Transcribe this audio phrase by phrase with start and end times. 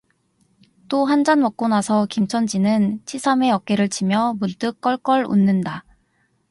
[0.87, 5.85] 또 한 잔 먹고 나서 김첨지는 치삼의 어깨를 치며 문득 껄껄 웃는다.